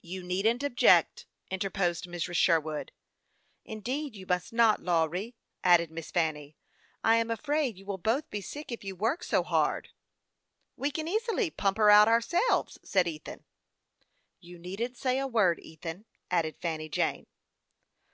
"You 0.00 0.24
needn't 0.24 0.64
object," 0.64 1.26
interposed 1.48 2.06
Mrs. 2.06 2.34
Sherwood." 2.34 2.90
Indeed 3.74 4.16
you 4.16 4.26
must 4.26 4.52
not, 4.52 4.82
Lawry," 4.82 5.36
added 5.62 5.92
Miss 5.92 6.10
Fanny." 6.10 6.56
I 7.04 7.18
am 7.18 7.30
afraid 7.30 7.78
you 7.78 7.86
will 7.86 7.96
both 7.96 8.28
be 8.30 8.40
sick 8.40 8.72
if 8.72 8.82
you 8.82 8.96
work 8.96 9.22
so 9.22 9.44
hard."" 9.44 9.90
We 10.76 10.90
can 10.90 11.06
easily 11.06 11.50
pump 11.50 11.76
her 11.76 11.88
out 11.88 12.08
ourselves," 12.08 12.78
said 12.82 13.06
Ethan." 13.06 13.44
You 14.40 14.58
needn't 14.58 14.96
say 14.96 15.20
a 15.20 15.28
word, 15.28 15.60
Ethan," 15.60 16.04
added 16.32 16.56
Fanny 16.60 16.88
Jane. 16.88 17.28